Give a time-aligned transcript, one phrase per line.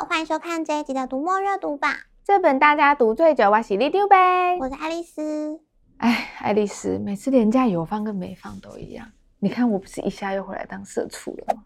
[0.00, 1.92] 好，欢迎收看这一集的读墨阅读榜。
[2.24, 4.16] 这本大家读最久，我是里长伯，
[4.58, 5.60] 我是爱丽丝。
[5.98, 9.06] 哎，爱丽丝，每次连假有放跟没放都一样。
[9.40, 11.64] 你看我不是一下又回来当社畜了吗？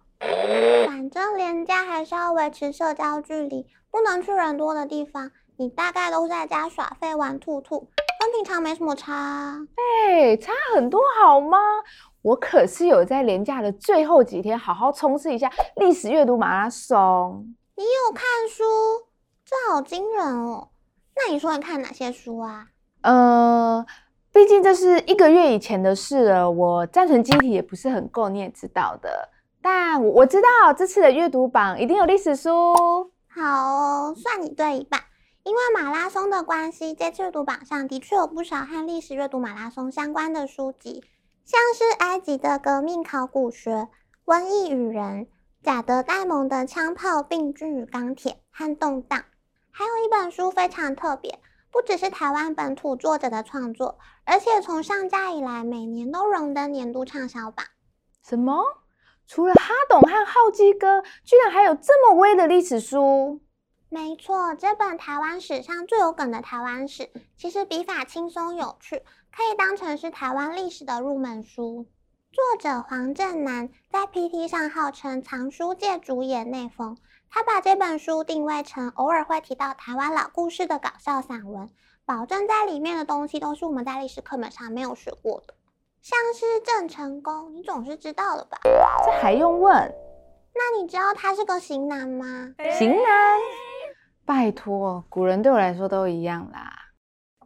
[0.89, 5.31] 反正廉价还是要维持社交距离，不能去人多的地方。
[5.57, 7.89] 你大概都在家耍废玩兔兔，
[8.19, 9.57] 跟平常没什么差。
[9.77, 11.57] 哎，差很多好吗？
[12.23, 17.55] 我可是有在廉价的最后几天好好冲刺一下历史阅读马拉松。
[17.77, 18.63] 你有看书？
[19.45, 20.69] 这好惊人哦！
[21.17, 22.69] 那你说你看哪些书啊？
[23.03, 23.85] 呃，
[24.33, 29.29] 毕竟这是一个月以前的事了，我暂存记忆体也不是很够，你也知道的。
[29.61, 32.53] 但我知道这次的阅读榜一定有历史书。
[33.29, 35.01] 好哦，算你对一半。
[35.43, 41.05] 因为马拉松的关系，这次阅读榜上的确有不少和历史阅读马拉松相关的书籍，
[41.45, 43.89] 像是埃及的革命考古学、
[44.25, 45.27] 瘟疫与人。
[45.65, 49.25] 贾德·戴蒙的《枪炮、病菌与钢铁》和动荡，
[49.71, 51.41] 还有一本书非常特别，
[51.73, 57.65] 不只是台湾本土作者的创作，而且从上架以来每年都荣登年度畅销榜。
[58.23, 58.63] 什么？
[59.27, 63.41] 除了哈董和浩基哥，居然还有这么威的历史书？
[63.89, 67.09] 没错，这本台湾史上最有梗的台湾史，
[67.39, 68.99] 其实笔法轻松有趣，
[69.35, 71.87] 可以当成是台湾历史的入门书。
[72.35, 76.99] 作者黄正南在 PT 上号称藏书界主演内封，
[77.31, 81.71] 他把这本书定位成偶尔会提到台湾老故事的搞笑散文，
[82.05, 85.55] 保证在里面的东西都是我们在历史课本上没有学过的，
[86.03, 88.59] 像是郑成功，你总是知道了吧？
[89.07, 89.95] 这还用问？
[90.57, 92.53] 那你知道他是个型男吗？
[92.77, 93.41] 型男？
[94.25, 96.81] 拜托，古人对我来说都一样啦。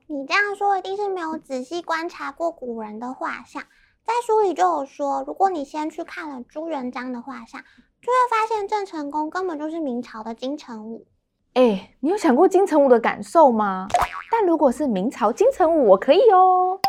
[0.07, 3.63] 你这样说一定是没有仔细观察过古人的画像。
[4.09, 11.07] 在书里就有说，如果你先去看了朱元璋的画像，就会发现郑成功根本就是明朝的金城武。
[11.53, 13.87] 哎、欸，你有想过金城武的感受吗？
[14.31, 16.81] 但如果是明朝金城武，我可以哦。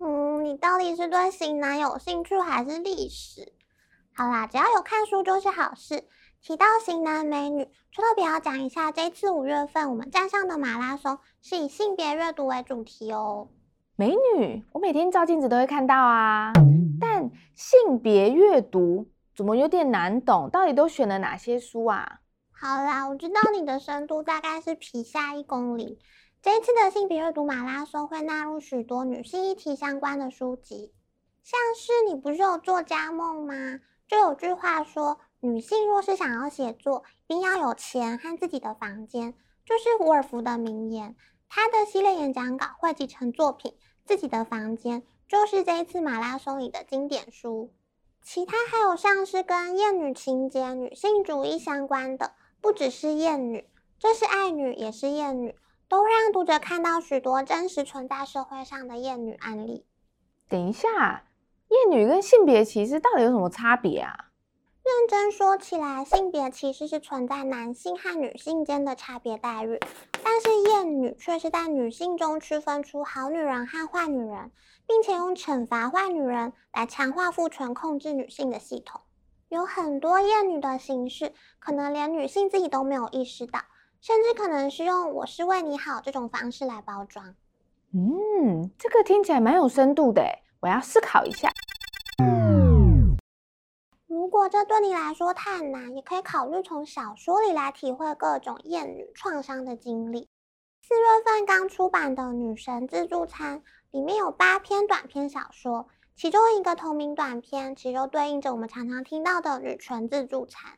[0.00, 3.50] 嗯，你到底是对型男有兴趣还是历史？
[4.14, 6.04] 好啦，只要有看书就是好事。
[6.42, 13.48] 提到型男美女，就特别要讲一下，这次五月份我们站上的马拉松是以性别阅读为主题哦。
[14.00, 16.52] 美女，我每天照镜子都会看到啊。
[17.00, 20.48] 但性别阅读怎么有点难懂？
[20.50, 22.20] 到底都选了哪些书啊？
[22.52, 25.98] 好啦，我知道你的深度大概是皮下一公里。
[26.40, 30.92] 这一次的性别阅读马拉松会纳入许多女性议题相关的书籍，
[31.42, 33.80] 像是你不是有作家梦吗？
[34.06, 39.34] 就有句话说，女性若是想要写作，一定要有钱和自己的房间，
[39.66, 41.16] 就是伍尔夫的名言。
[41.48, 43.74] 他的系列演讲稿汇集成作品。
[44.04, 47.74] 自己的房间就是这一次马拉松里的经典书，
[48.22, 52.32] 其他还有像是跟厌女情节、女性主义相关的，
[52.62, 55.54] 不只是厌女，这是爱女，也是厌女，
[55.90, 59.84] 都让读者看到许多真实存在社会上的厌女案例。
[60.48, 61.24] 等一下，
[61.68, 64.27] 厌女跟性别歧视到底有什么差别啊？
[64.98, 69.78] 认真说起来，性别歧视是存在男性和女性间的差别待遇，
[70.24, 74.50] 但是厌女却是在女性中区分出好女人和坏女人，
[74.88, 79.00] 并且用惩罚坏女人来强化父权控制女性的系统。
[79.48, 83.60] 有很多厌女的形式，可能连女性自己都没有意识到，
[84.00, 87.36] 甚至可能是用“我是为你好”这种方式来包装。
[87.94, 90.24] 嗯，这个听起来蛮有深度的，
[90.58, 91.48] 我要思考一下。
[94.28, 100.28] 如果这对你来说太难，也可以考虑从小说里来体会各种厌女创伤的经历。
[100.82, 110.72] 四月份刚出版的《女神自助餐》里面有八篇短篇小说，其中一个同名短篇其实就对应着我们常常听到的女权自助餐。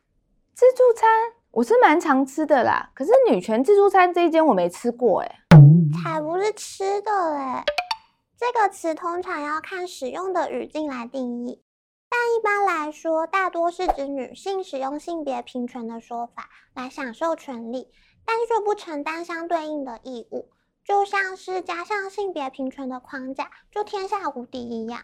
[0.55, 1.09] 自助餐
[1.51, 5.39] 我是蛮常吃的啦，可是女权自助餐这一间我没吃过哎，
[6.01, 7.65] 才不是吃的嘞！
[8.37, 11.61] 这个词通常要看使用的语境来定义。
[12.13, 17.89] 但一般来说，大多是指女性使用性别平权的说法来享受权利，
[18.25, 20.49] 但却不承担相对应的义务，
[20.83, 25.03] 就像是加上性别平权的框架就天下无敌一样。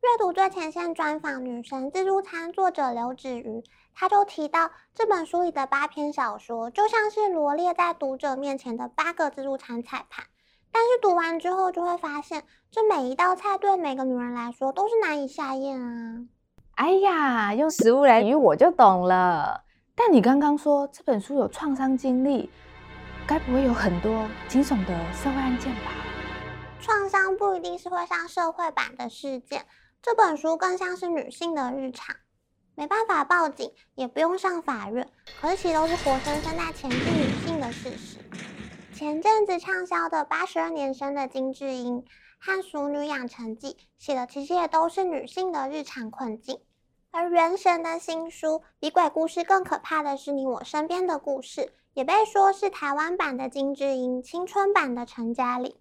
[0.00, 3.62] 阅读最前线专访女神自助餐作者刘芷瑜，
[3.94, 10.26] 他就提到这本书里的八篇小说就像是罗列在读者面前的八个自助餐菜盘，
[10.72, 16.26] 但是读完之后就会发现，这每一道菜对每个女人来说都是难以下咽啊。
[16.78, 19.64] 哎呀，用食物来比喻我就懂了。
[19.96, 22.48] 但你刚刚说这本书有创伤经历，
[23.26, 25.90] 该不会有很多惊悚的社会案件吧？
[26.80, 29.66] 创伤不一定是会上社会版的事件，
[30.00, 32.14] 这本书更像是女性的日常。
[32.76, 35.10] 没办法报警，也不用上法院，
[35.40, 38.18] 可是其都是活生生在前进女性的事实。
[38.94, 42.02] 前阵子畅销的《八十二年生的金智英》
[42.38, 46.60] 和《熟女养成记》写的其实也都是女性的日常困境。
[47.10, 48.46] 而原神的新书
[48.78, 51.60] 《比鬼故事更可怕的是你我身边的故事》，
[51.94, 55.74] 也被说是台湾版的金智英，青春版的陈嘉玲。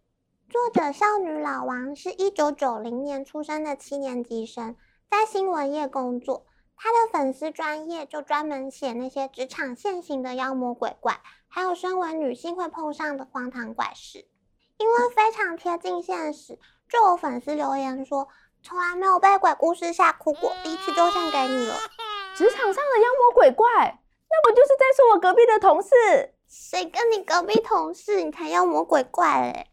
[0.50, 4.78] 作者少女老王是一九九零年出生的七年级生，
[5.12, 6.46] 在新闻业工作。
[6.78, 14.26] 他的粉丝专业就专门写那些职场现行的妖魔鬼怪，还有身为女性会碰上的荒唐怪事。
[14.78, 18.28] 因为非常贴近现实，就有粉丝留言说，
[18.68, 21.76] 从来没有被鬼故事吓哭过，第一次就献给你了。
[22.36, 23.66] 职场上的妖魔鬼怪，
[24.30, 26.36] 那不就是在说我隔壁的同事？
[26.50, 28.22] 谁跟你隔壁同事？
[28.22, 29.68] 你才妖魔鬼怪嘞！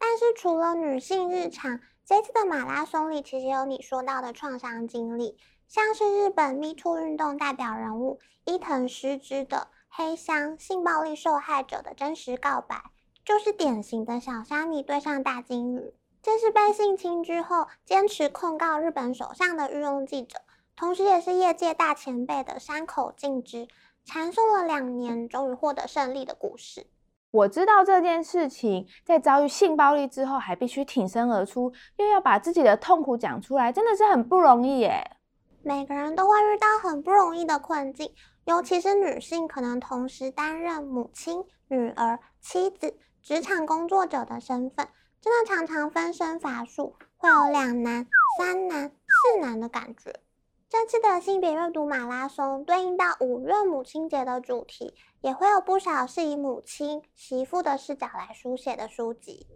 [0.00, 5.38] 但是除了女性日常，这次的马拉松里其实有你说到的创伤经历。
[5.68, 12.82] 像是日本 Me Too 运动代表人物伊藤诗织的黑箱性暴力受害者的真实告白，
[13.24, 15.94] 就是典型的小虾米对上大鲸鱼。
[16.22, 20.38] 这是被性侵之后坚持控告日本首相的御用记者，
[20.76, 23.66] 同时也是业界大前辈的山口敬之，
[24.04, 26.86] 缠讼了两年，终于获得胜利的故事。
[27.30, 35.16] 我知道这件事情，在遭遇性暴力之后，还必须挺身而出，又要把自己的痛苦讲出来，真的是很不容易耶。
[35.62, 38.12] 每个人都会遇到很不容易的困境，
[38.44, 44.88] 尤其是女性，可能同时担任母亲、女儿、妻子、职场工作者的身份，
[45.20, 48.06] 真的常常分身乏术，会有两难、
[48.38, 50.20] 三难、四难的感觉。
[50.68, 59.46] 这次的性别阅读马拉松对应到五月母亲节的主题，也会有不少是以母亲、媳妇的视角来书写的书籍，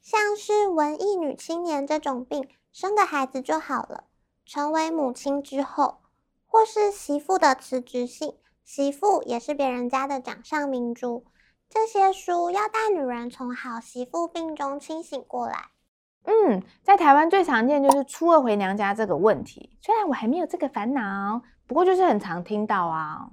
[0.00, 4.04] 像是文艺女青年这种病，生个孩子就好了。
[4.46, 5.98] 成为母亲之后，
[6.46, 11.24] 或是媳妇的辞职信，媳妇也是别人家的掌上明珠。
[11.72, 15.70] 这些书要带女人从好媳妇病中清醒过来。
[16.24, 19.78] 嗯，在台湾最常见就是初二回娘家这个问题。
[19.80, 23.30] 虽然我还没有这个烦恼，不过就是很常听到啊。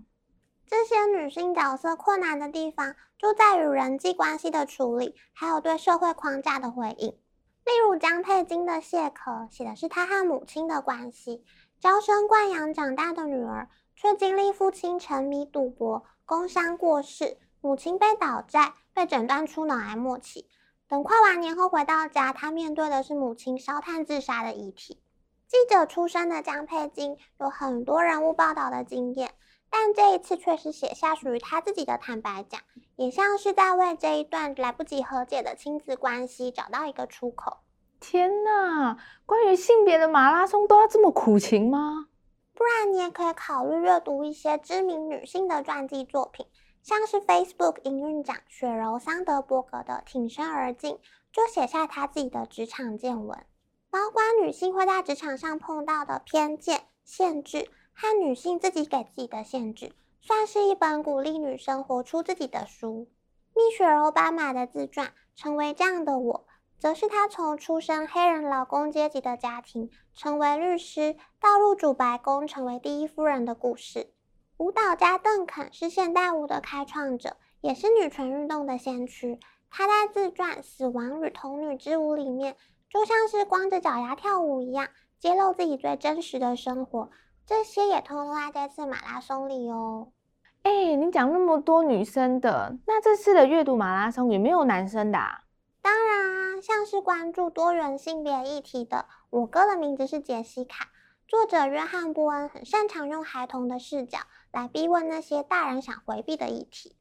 [0.68, 7.10] 这些女性角色困难的地方，就在于人际关系的处理，还有对社会框架的回应。
[7.10, 11.44] 例如江佩金的《蟹壳》写的是她和母亲的关系，
[11.80, 20.48] 娇生惯养长大的女儿，却经历父亲沉迷赌博、工伤过世，母亲被倒债，被诊断出脑癌末期。
[20.88, 25.02] 等快完年后回到家，他面对的是母亲烧炭自杀的遗体。
[25.48, 29.32] 记者出身的江佩金有很多人物报道的经验，
[29.70, 32.62] 但这一次却是写下属于他自己的坦白讲。
[32.96, 37.58] 也像是在为这一段来不及和解的亲子关系找到一个出口。
[38.00, 42.08] 天哪，关于性别的马拉松都要这么苦情吗？
[42.54, 46.46] 不然你也可以考虑阅读一些知名女性的传记作品，
[46.88, 50.94] 像是 Facebook 营运长雪柔桑德伯格的《挺身而进》，
[51.34, 53.38] 就写下她自己的职场见闻，
[53.90, 59.92] 包括女性会在职场上碰到的偏见、限制和女性自己给自己的限制。
[60.22, 63.10] 算是一本鼓励女生活出自己的书。
[63.54, 66.46] 蜜雪儿奥巴马的自传《成为这样的我》，
[66.80, 74.14] 则是她从出身黑人劳工阶级的家庭，成为律师，到入主白宫，成为第一夫人的故事。
[74.58, 79.40] 舞蹈家邓肯是现代舞的开创者，也是女权运动的先驱。
[79.70, 82.56] 他在自传《死亡与童女之舞》里面，
[82.90, 84.88] 就像是光着脚丫跳舞一样，
[85.20, 87.12] 揭露自己最真实的生活。
[87.46, 90.08] 这些也通通在这次马拉松里哦。
[90.64, 95.44] 哎、欸，你讲那么多女生的，那这次的阅读马拉松有没有男生的啊？
[95.84, 100.88] 当然啊，像是关注多元性别议题的，我哥的名字是杰西卡。
[101.28, 104.20] 作者约翰波恩很擅长用孩童的视角
[104.52, 106.96] 来逼问那些大人想回避的议题。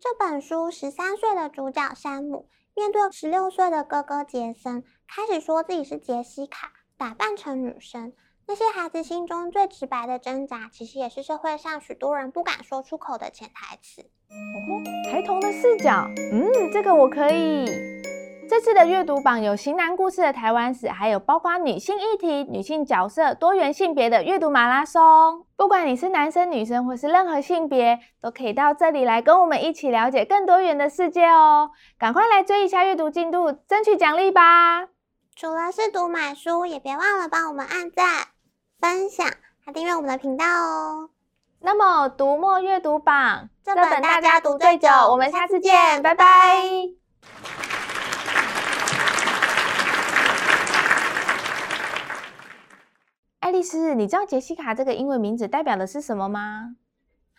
[0.00, 8.12] 这本书十三岁的主角山姆面对十六岁的哥哥杰森，开始说自己是杰西卡，打扮成女生。
[8.46, 14.02] 那些孩子心中最直白的挣扎，其实也是社会上许多人不敢说出口的潜台词。
[14.30, 17.66] 哦，孩童的视角，嗯，这个我可以。
[18.58, 25.46] 这次的阅读榜有型男故事的台湾史，还有包括女性议题、女性角色、多元性别的阅读马拉松。
[25.56, 31.70] 不管你是男生、女生，或是任何性别，都可以到这里来跟我们一起了解更多元的世界哦。
[31.96, 34.88] 赶快来追一下阅读进度，争取奖励吧！
[35.36, 38.26] 除了是读买书，也别忘了帮我们按赞。
[38.80, 39.24] 分享
[39.64, 41.10] 还订阅我们的频道哦。
[41.60, 46.16] 那么，读墨阅读榜这本大家读最久，我们下次见，拜拜。
[46.16, 46.98] 拜拜。
[53.40, 56.76] 爱丽丝，你知道杰西卡这个英文名字代表的是什么吗？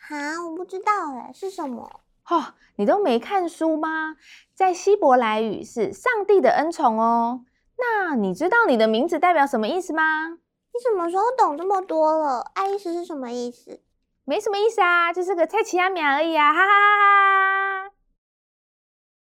[0.10, 2.01] 啊，我不知道哎，是什么？
[2.29, 4.15] 哦，你都没看书吗？
[4.56, 7.41] 在希伯来语是上帝的恩宠哦。
[7.77, 10.29] 那你知道你的名字代表什么意思吗？
[10.29, 12.50] 你什么时候懂这么多了？
[12.56, 13.82] 爱丽丝是什么意思？
[14.24, 17.68] 没什么意思啊，就是个菜奇亚米而已啊，哈哈哈哈。